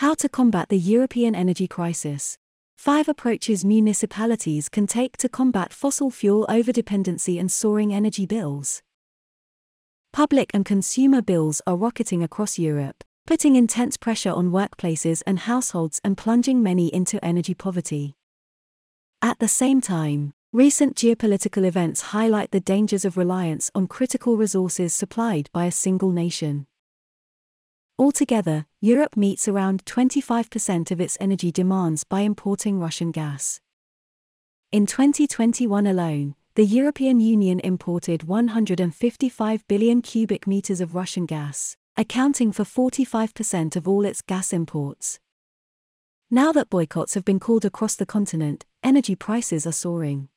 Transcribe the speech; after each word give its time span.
How 0.00 0.14
to 0.14 0.30
combat 0.30 0.70
the 0.70 0.78
European 0.78 1.34
energy 1.34 1.68
crisis. 1.68 2.38
Five 2.78 3.06
approaches 3.06 3.66
municipalities 3.66 4.70
can 4.70 4.86
take 4.86 5.18
to 5.18 5.28
combat 5.28 5.74
fossil 5.74 6.10
fuel 6.10 6.46
overdependency 6.48 7.38
and 7.38 7.52
soaring 7.52 7.92
energy 7.92 8.24
bills. 8.24 8.80
Public 10.10 10.52
and 10.54 10.64
consumer 10.64 11.20
bills 11.20 11.60
are 11.66 11.76
rocketing 11.76 12.22
across 12.22 12.58
Europe, 12.58 13.04
putting 13.26 13.56
intense 13.56 13.98
pressure 13.98 14.32
on 14.32 14.50
workplaces 14.50 15.22
and 15.26 15.40
households 15.40 16.00
and 16.02 16.16
plunging 16.16 16.62
many 16.62 16.86
into 16.94 17.22
energy 17.22 17.52
poverty. 17.52 18.14
At 19.20 19.38
the 19.38 19.48
same 19.48 19.82
time, 19.82 20.32
recent 20.50 20.96
geopolitical 20.96 21.66
events 21.66 22.00
highlight 22.16 22.52
the 22.52 22.60
dangers 22.60 23.04
of 23.04 23.18
reliance 23.18 23.70
on 23.74 23.86
critical 23.86 24.38
resources 24.38 24.94
supplied 24.94 25.50
by 25.52 25.66
a 25.66 25.70
single 25.70 26.10
nation. 26.10 26.66
Altogether, 28.00 28.64
Europe 28.80 29.14
meets 29.14 29.46
around 29.46 29.84
25% 29.84 30.90
of 30.90 31.02
its 31.02 31.18
energy 31.20 31.52
demands 31.52 32.02
by 32.02 32.20
importing 32.20 32.80
Russian 32.80 33.10
gas. 33.10 33.60
In 34.72 34.86
2021 34.86 35.86
alone, 35.86 36.34
the 36.54 36.64
European 36.64 37.20
Union 37.20 37.60
imported 37.60 38.22
155 38.22 39.68
billion 39.68 40.00
cubic 40.00 40.46
meters 40.46 40.80
of 40.80 40.94
Russian 40.94 41.26
gas, 41.26 41.76
accounting 41.94 42.52
for 42.52 42.64
45% 42.64 43.76
of 43.76 43.86
all 43.86 44.06
its 44.06 44.22
gas 44.22 44.54
imports. 44.54 45.20
Now 46.30 46.52
that 46.52 46.70
boycotts 46.70 47.12
have 47.12 47.26
been 47.26 47.38
called 47.38 47.66
across 47.66 47.96
the 47.96 48.06
continent, 48.06 48.64
energy 48.82 49.14
prices 49.14 49.66
are 49.66 49.72
soaring. 49.72 50.30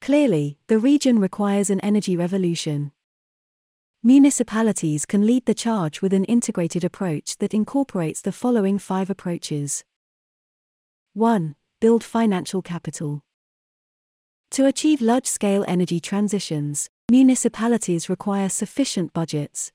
Clearly, 0.00 0.58
the 0.66 0.80
region 0.80 1.20
requires 1.20 1.70
an 1.70 1.78
energy 1.82 2.16
revolution. 2.16 2.90
Municipalities 4.04 5.06
can 5.06 5.24
lead 5.24 5.46
the 5.46 5.54
charge 5.54 6.02
with 6.02 6.12
an 6.12 6.24
integrated 6.24 6.82
approach 6.82 7.38
that 7.38 7.54
incorporates 7.54 8.20
the 8.20 8.32
following 8.32 8.76
five 8.76 9.08
approaches 9.08 9.84
1. 11.12 11.54
Build 11.80 12.02
financial 12.02 12.62
capital. 12.62 13.22
To 14.50 14.66
achieve 14.66 15.00
large 15.00 15.28
scale 15.28 15.64
energy 15.68 16.00
transitions, 16.00 16.90
municipalities 17.12 18.08
require 18.08 18.48
sufficient 18.48 19.12
budgets. 19.12 19.70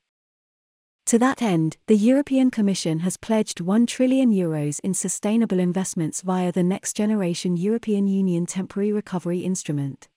To 1.05 1.17
that 1.19 1.41
end, 1.41 1.77
the 1.87 1.95
European 1.95 2.51
Commission 2.51 2.99
has 2.99 3.15
pledged 3.15 3.61
1 3.61 3.85
trillion 3.85 4.33
euros 4.33 4.81
in 4.81 4.93
sustainable 4.93 5.57
investments 5.57 6.21
via 6.21 6.51
the 6.51 6.63
Next 6.63 6.97
Generation 6.97 7.55
European 7.55 8.07
Union 8.07 8.45
Temporary 8.45 8.91
Recovery 8.91 9.39
Instrument. 9.39 10.09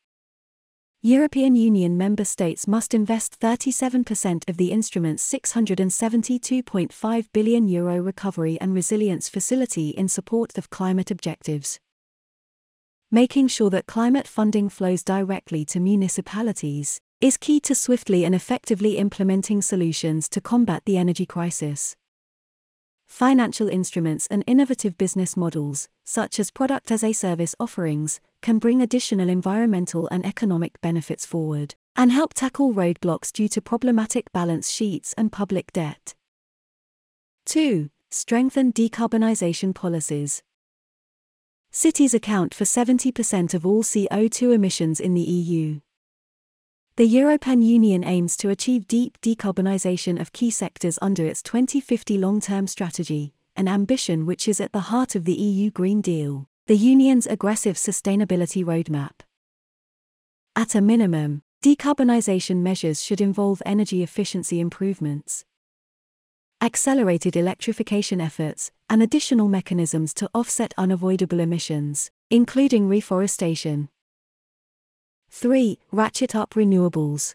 European 1.02 1.56
Union 1.56 1.96
member 1.96 2.24
states 2.24 2.66
must 2.68 2.94
invest 2.94 3.40
37% 3.40 4.48
of 4.48 4.56
the 4.56 4.70
instrument's 4.70 5.32
672.5 5.32 7.26
billion 7.32 7.68
euro 7.68 8.00
recovery 8.00 8.58
and 8.60 8.74
resilience 8.74 9.28
facility 9.28 9.90
in 9.90 10.08
support 10.08 10.58
of 10.58 10.70
climate 10.70 11.10
objectives 11.10 11.80
making 13.12 13.48
sure 13.48 13.70
that 13.70 13.86
climate 13.86 14.28
funding 14.28 14.68
flows 14.68 15.02
directly 15.02 15.64
to 15.64 15.80
municipalities, 15.80 17.00
is 17.20 17.36
key 17.36 17.58
to 17.58 17.74
swiftly 17.74 18.24
and 18.24 18.36
effectively 18.36 18.98
implementing 18.98 19.60
solutions 19.60 20.28
to 20.28 20.40
combat 20.40 20.80
the 20.84 20.96
energy 20.96 21.26
crisis. 21.26 21.96
Financial 23.08 23.68
instruments 23.68 24.28
and 24.28 24.44
innovative 24.46 24.96
business 24.96 25.36
models, 25.36 25.88
such 26.04 26.38
as 26.38 26.52
product 26.52 26.92
as 26.92 27.02
a 27.02 27.12
service 27.12 27.56
offerings, 27.58 28.20
can 28.42 28.58
bring 28.58 28.80
additional 28.80 29.28
environmental 29.28 30.08
and 30.08 30.24
economic 30.24 30.80
benefits 30.80 31.26
forward 31.26 31.74
and 31.96 32.12
help 32.12 32.34
tackle 32.34 32.72
roadblocks 32.72 33.32
due 33.32 33.48
to 33.48 33.60
problematic 33.60 34.32
balance 34.32 34.70
sheets 34.70 35.12
and 35.18 35.32
public 35.32 35.72
debt. 35.72 36.14
2. 37.46 37.90
Strengthen 38.10 38.72
decarbonization 38.72 39.74
policies. 39.74 40.42
Cities 41.70 42.14
account 42.14 42.52
for 42.54 42.64
70% 42.64 43.54
of 43.54 43.64
all 43.64 43.82
CO2 43.82 44.52
emissions 44.52 44.98
in 44.98 45.14
the 45.14 45.20
EU. 45.20 45.80
The 46.96 47.06
European 47.06 47.62
Union 47.62 48.04
aims 48.04 48.36
to 48.38 48.50
achieve 48.50 48.88
deep 48.88 49.20
decarbonisation 49.20 50.20
of 50.20 50.32
key 50.32 50.50
sectors 50.50 50.98
under 51.00 51.24
its 51.24 51.42
2050 51.42 52.18
long 52.18 52.40
term 52.40 52.66
strategy, 52.66 53.32
an 53.56 53.68
ambition 53.68 54.26
which 54.26 54.48
is 54.48 54.60
at 54.60 54.72
the 54.72 54.90
heart 54.90 55.14
of 55.14 55.24
the 55.24 55.32
EU 55.32 55.70
Green 55.70 56.00
Deal, 56.00 56.49
the 56.70 56.76
Union's 56.76 57.26
aggressive 57.26 57.74
sustainability 57.74 58.64
roadmap. 58.64 59.22
At 60.54 60.76
a 60.76 60.80
minimum, 60.80 61.42
decarbonisation 61.64 62.58
measures 62.58 63.02
should 63.02 63.20
involve 63.20 63.60
energy 63.66 64.04
efficiency 64.04 64.60
improvements, 64.60 65.44
accelerated 66.62 67.34
electrification 67.34 68.20
efforts, 68.20 68.70
and 68.88 69.02
additional 69.02 69.48
mechanisms 69.48 70.14
to 70.14 70.30
offset 70.32 70.72
unavoidable 70.78 71.40
emissions, 71.40 72.12
including 72.30 72.86
reforestation. 72.86 73.88
3. 75.28 75.76
Ratchet 75.90 76.36
up 76.36 76.50
renewables. 76.50 77.34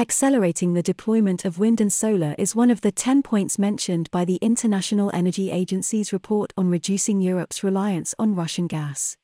Accelerating 0.00 0.72
the 0.72 0.82
deployment 0.82 1.44
of 1.44 1.58
wind 1.58 1.78
and 1.78 1.92
solar 1.92 2.34
is 2.38 2.56
one 2.56 2.70
of 2.70 2.80
the 2.80 2.90
10 2.90 3.22
points 3.22 3.58
mentioned 3.58 4.10
by 4.10 4.24
the 4.24 4.36
International 4.36 5.10
Energy 5.12 5.50
Agency's 5.50 6.10
report 6.10 6.54
on 6.56 6.70
reducing 6.70 7.20
Europe's 7.20 7.62
reliance 7.62 8.14
on 8.18 8.34
Russian 8.34 8.66
gas. 8.66 9.18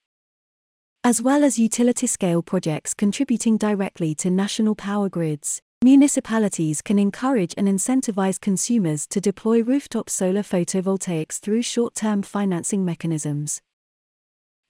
As 1.03 1.23
well 1.23 1.45
as 1.45 1.59
utility 1.59 2.07
scale 2.07 2.43
projects 2.43 2.93
contributing 2.93 3.57
directly 3.57 4.15
to 4.17 4.29
national 4.29 4.75
power 4.75 5.09
grids, 5.09 5.63
Municipalities 5.83 6.83
can 6.83 6.99
encourage 6.99 7.55
and 7.57 7.69
incentivize 7.69 8.39
consumers 8.39 9.07
to 9.07 9.19
deploy 9.19 9.63
rooftop 9.63 10.11
solar 10.11 10.43
photovoltaics 10.43 11.39
through 11.39 11.63
short 11.63 11.95
term 11.95 12.23
financing 12.23 12.85
mechanisms. 12.85 13.63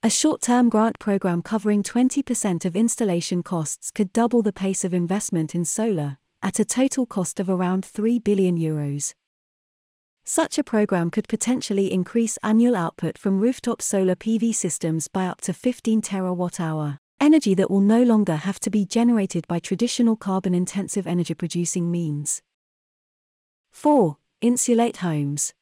A 0.07 0.09
short 0.09 0.39
term 0.39 0.69
grant 0.69 0.99
program 0.99 1.41
covering 1.41 1.83
20% 1.83 2.63
of 2.63 2.77
installation 2.77 3.43
costs 3.43 3.91
could 3.91 4.13
double 4.13 4.41
the 4.41 4.53
pace 4.53 4.85
of 4.85 4.93
investment 4.93 5.53
in 5.53 5.65
solar, 5.65 6.17
at 6.41 6.61
a 6.61 6.63
total 6.63 7.05
cost 7.05 7.41
of 7.41 7.49
around 7.49 7.83
3 7.83 8.17
billion 8.19 8.57
euros. 8.57 9.13
Such 10.23 10.57
a 10.57 10.63
program 10.63 11.11
could 11.11 11.27
potentially 11.27 11.91
increase 11.91 12.37
annual 12.41 12.73
output 12.73 13.17
from 13.17 13.41
rooftop 13.41 13.81
solar 13.81 14.15
PV 14.15 14.55
systems 14.55 15.09
by 15.09 15.25
up 15.25 15.41
to 15.41 15.51
15 15.51 16.01
terawatt 16.01 16.61
hour 16.61 16.99
energy 17.19 17.53
that 17.55 17.69
will 17.69 17.81
no 17.81 18.01
longer 18.01 18.37
have 18.37 18.61
to 18.61 18.69
be 18.69 18.85
generated 18.85 19.45
by 19.49 19.59
traditional 19.59 20.15
carbon 20.15 20.53
intensive 20.53 21.05
energy 21.05 21.33
producing 21.33 21.91
means. 21.91 22.41
4. 23.73 24.15
Insulate 24.39 24.95
homes. 24.95 25.53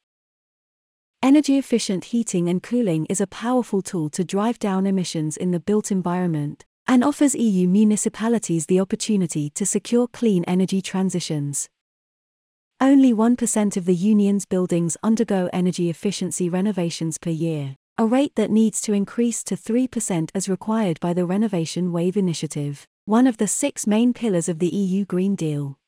Energy 1.26 1.58
efficient 1.58 2.06
heating 2.06 2.48
and 2.48 2.62
cooling 2.62 3.08
is 3.10 3.20
a 3.20 3.26
powerful 3.26 3.82
tool 3.82 4.12
to 4.12 4.24
drive 4.24 4.60
down 4.60 4.86
emissions 4.86 5.36
in 5.36 5.50
the 5.50 5.60
built 5.60 5.90
environment 5.90 6.64
and 6.88 7.04
offers 7.04 7.34
EU 7.34 7.68
municipalities 7.68 8.68
the 8.68 8.80
opportunity 8.80 9.50
to 9.50 9.66
secure 9.66 10.08
clean 10.08 10.44
energy 10.44 10.84
transitions. 10.84 11.68
Only 12.80 13.12
1% 13.12 13.76
of 13.76 13.86
the 13.86 13.96
Union's 13.96 14.46
buildings 14.46 14.98
undergo 15.02 15.50
energy 15.52 15.90
efficiency 15.90 16.48
renovations 16.48 17.18
per 17.18 17.32
year 17.32 17.76
a 17.98 18.06
rate 18.06 18.36
that 18.36 18.52
needs 18.52 18.80
to 18.82 18.94
increase 18.94 19.44
to 19.46 19.56
3% 19.56 20.30
as 20.36 20.48
required 20.48 21.00
by 21.00 21.12
the 21.12 21.26
Renovation 21.26 21.92
Wave 21.92 22.18
Initiative, 22.18 22.86
one 23.06 23.26
of 23.26 23.38
the 23.38 23.48
six 23.48 23.88
main 23.88 24.14
pillars 24.14 24.48
of 24.48 24.60
the 24.60 24.68
EU 24.68 25.06
Green 25.06 25.34
Deal. 25.34 25.80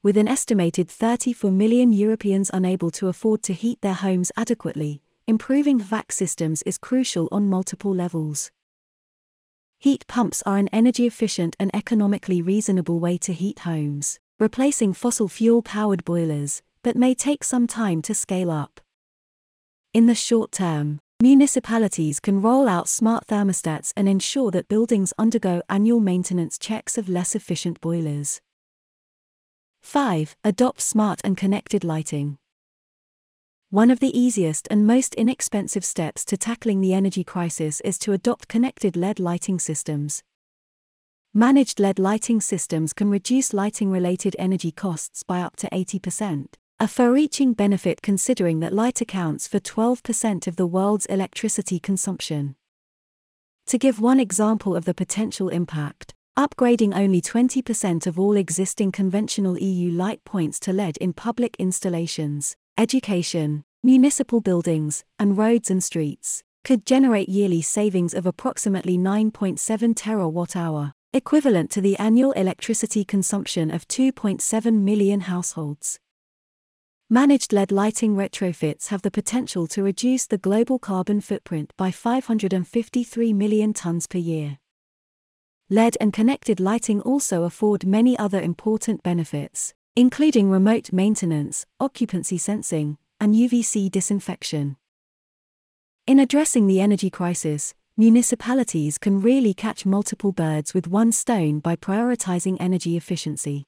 With 0.00 0.16
an 0.16 0.28
estimated 0.28 0.88
34 0.88 1.50
million 1.50 1.92
Europeans 1.92 2.52
unable 2.54 2.88
to 2.92 3.08
afford 3.08 3.42
to 3.42 3.52
heat 3.52 3.80
their 3.80 3.94
homes 3.94 4.30
adequately, 4.36 5.02
improving 5.26 5.80
HVAC 5.80 6.12
systems 6.12 6.62
is 6.62 6.78
crucial 6.78 7.28
on 7.32 7.50
multiple 7.50 7.92
levels. 7.92 8.52
Heat 9.80 10.06
pumps 10.06 10.40
are 10.46 10.56
an 10.56 10.68
energy 10.68 11.04
efficient 11.04 11.56
and 11.58 11.74
economically 11.74 12.40
reasonable 12.40 13.00
way 13.00 13.18
to 13.18 13.32
heat 13.32 13.60
homes, 13.60 14.20
replacing 14.38 14.92
fossil 14.92 15.26
fuel 15.26 15.62
powered 15.62 16.04
boilers, 16.04 16.62
but 16.84 16.94
may 16.94 17.12
take 17.12 17.42
some 17.42 17.66
time 17.66 18.00
to 18.02 18.14
scale 18.14 18.52
up. 18.52 18.80
In 19.92 20.06
the 20.06 20.14
short 20.14 20.52
term, 20.52 21.00
municipalities 21.20 22.20
can 22.20 22.40
roll 22.40 22.68
out 22.68 22.88
smart 22.88 23.26
thermostats 23.26 23.92
and 23.96 24.08
ensure 24.08 24.52
that 24.52 24.68
buildings 24.68 25.12
undergo 25.18 25.60
annual 25.68 25.98
maintenance 25.98 26.56
checks 26.56 26.96
of 26.96 27.08
less 27.08 27.34
efficient 27.34 27.80
boilers. 27.80 28.40
5. 29.88 30.36
Adopt 30.44 30.82
smart 30.82 31.22
and 31.24 31.34
connected 31.34 31.82
lighting. 31.82 32.36
One 33.70 33.90
of 33.90 34.00
the 34.00 34.14
easiest 34.14 34.68
and 34.70 34.86
most 34.86 35.14
inexpensive 35.14 35.82
steps 35.82 36.26
to 36.26 36.36
tackling 36.36 36.82
the 36.82 36.92
energy 36.92 37.24
crisis 37.24 37.80
is 37.80 37.98
to 38.00 38.12
adopt 38.12 38.48
connected 38.48 38.98
LED 38.98 39.18
lighting 39.18 39.58
systems. 39.58 40.22
Managed 41.32 41.80
LED 41.80 41.98
lighting 41.98 42.42
systems 42.42 42.92
can 42.92 43.08
reduce 43.08 43.54
lighting 43.54 43.90
related 43.90 44.36
energy 44.38 44.70
costs 44.70 45.22
by 45.22 45.40
up 45.40 45.56
to 45.56 45.70
80%. 45.70 46.48
A 46.78 46.86
far 46.86 47.10
reaching 47.10 47.54
benefit 47.54 48.02
considering 48.02 48.60
that 48.60 48.74
light 48.74 49.00
accounts 49.00 49.48
for 49.48 49.58
12% 49.58 50.46
of 50.46 50.56
the 50.56 50.66
world's 50.66 51.06
electricity 51.06 51.80
consumption. 51.80 52.56
To 53.68 53.78
give 53.78 54.02
one 54.02 54.20
example 54.20 54.76
of 54.76 54.84
the 54.84 54.92
potential 54.92 55.48
impact, 55.48 56.12
upgrading 56.38 56.96
only 56.96 57.20
20% 57.20 58.06
of 58.06 58.16
all 58.16 58.36
existing 58.36 58.92
conventional 58.92 59.58
EU 59.58 59.90
light 59.90 60.22
points 60.22 60.60
to 60.60 60.72
LED 60.72 60.96
in 60.98 61.12
public 61.12 61.56
installations, 61.58 62.54
education, 62.78 63.64
municipal 63.82 64.40
buildings, 64.40 65.02
and 65.18 65.36
roads 65.36 65.68
and 65.68 65.82
streets, 65.82 66.44
could 66.62 66.86
generate 66.86 67.28
yearly 67.28 67.60
savings 67.60 68.14
of 68.14 68.24
approximately 68.24 68.96
9.7 68.96 69.96
terawatt 69.96 70.54
hour, 70.54 70.92
equivalent 71.12 71.72
to 71.72 71.80
the 71.80 71.98
annual 71.98 72.30
electricity 72.32 73.04
consumption 73.04 73.72
of 73.72 73.88
2.7 73.88 74.72
million 74.74 75.22
households. 75.22 75.98
Managed 77.10 77.52
LED 77.52 77.72
lighting 77.72 78.14
retrofits 78.14 78.88
have 78.88 79.02
the 79.02 79.10
potential 79.10 79.66
to 79.66 79.82
reduce 79.82 80.28
the 80.28 80.38
global 80.38 80.78
carbon 80.78 81.20
footprint 81.20 81.72
by 81.76 81.90
553 81.90 83.32
million 83.32 83.72
tons 83.72 84.06
per 84.06 84.18
year. 84.18 84.58
LED 85.70 85.98
and 86.00 86.14
connected 86.14 86.60
lighting 86.60 87.02
also 87.02 87.42
afford 87.42 87.84
many 87.84 88.18
other 88.18 88.40
important 88.40 89.02
benefits, 89.02 89.74
including 89.94 90.50
remote 90.50 90.92
maintenance, 90.94 91.66
occupancy 91.78 92.38
sensing, 92.38 92.96
and 93.20 93.34
UVC 93.34 93.90
disinfection. 93.90 94.78
In 96.06 96.18
addressing 96.18 96.68
the 96.68 96.80
energy 96.80 97.10
crisis, 97.10 97.74
municipalities 97.98 98.96
can 98.96 99.20
really 99.20 99.52
catch 99.52 99.84
multiple 99.84 100.32
birds 100.32 100.72
with 100.72 100.88
one 100.88 101.12
stone 101.12 101.58
by 101.58 101.76
prioritizing 101.76 102.56
energy 102.58 102.96
efficiency. 102.96 103.64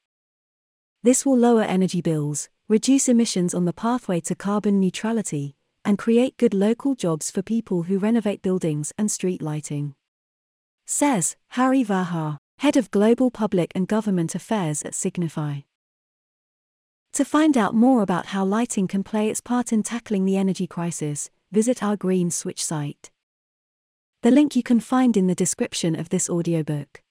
This 1.03 1.27
will 1.27 1.37
lower 1.37 1.65
energy 1.65 2.01
bills, 2.01 2.49
reduce 2.67 3.11
emissions 3.11 3.53
on 3.53 3.67
the 3.67 3.75
pathway 3.75 4.21
to 4.21 4.35
carbon 4.35 4.81
neutrality, 4.81 5.55
and 5.85 5.99
create 5.99 6.39
good 6.39 6.55
local 6.55 6.95
jobs 6.95 7.31
for 7.31 7.43
people 7.43 7.83
who 7.83 7.99
renovate 7.99 8.41
buildings 8.41 8.91
and 8.97 9.11
street 9.11 9.43
lighting. 9.43 9.95
Says 10.93 11.37
Harry 11.51 11.85
Verhaar, 11.85 12.39
Head 12.59 12.77
of 12.77 12.91
Global 12.91 13.31
Public 13.31 13.71
and 13.77 13.87
Government 13.87 14.35
Affairs 14.35 14.83
at 14.83 14.93
Signify. 14.93 15.61
To 17.13 17.25
find 17.25 17.57
out 17.57 17.77
more 17.77 18.03
about 18.03 18.27
how 18.27 18.45
lighting 18.45 18.89
can 18.89 19.05
play 19.05 19.31
its 19.31 19.41
part 19.41 19.73
in 19.73 19.85
tackling 19.85 20.25
the 20.25 20.37
energy 20.37 20.67
crisis, 20.67 21.31
visit 21.53 21.81
our 21.81 21.97
Green 21.97 22.29
Switch 22.29 22.65
site. 22.65 23.13
The 24.23 24.33
link 24.33 24.57
you 24.57 24.65
can 24.65 24.81
find 24.81 25.17
in 25.17 25.29
the 25.29 25.35
description 25.37 25.95
of 25.95 26.09
this 26.09 26.29
audiobook. 26.29 27.03